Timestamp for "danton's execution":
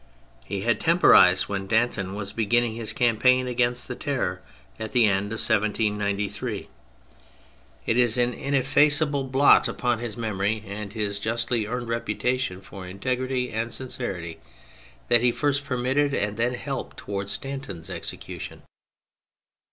17.37-18.63